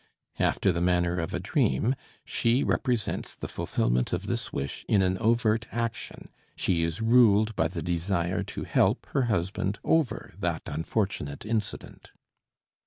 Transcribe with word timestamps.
After 0.39 0.71
the 0.71 0.81
manner 0.81 1.19
of 1.19 1.31
a 1.31 1.39
dream 1.39 1.93
she 2.25 2.63
represents 2.63 3.35
the 3.35 3.47
fulfillment 3.47 4.11
of 4.11 4.25
this 4.25 4.51
wish 4.51 4.83
in 4.89 5.03
an 5.03 5.15
overt 5.19 5.67
action, 5.71 6.29
she 6.55 6.81
is 6.81 7.03
ruled 7.03 7.55
by 7.55 7.67
the 7.67 7.83
desire 7.83 8.41
to 8.45 8.63
help 8.63 9.05
her 9.11 9.25
husband 9.29 9.77
over 9.83 10.33
that 10.39 10.63
unfortunate 10.65 11.45
incident. 11.45 12.09